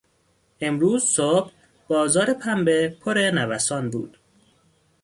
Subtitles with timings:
[0.61, 1.51] امروز صبح
[1.87, 4.17] بازار پنبه پر نوسان بود.